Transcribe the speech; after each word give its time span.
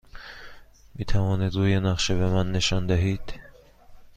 می 0.95 1.05
توانید 1.05 1.55
روی 1.55 1.79
نقشه 1.79 2.15
به 2.15 2.27
من 2.29 2.51
نشان 2.51 2.87
دهید؟ 2.87 3.33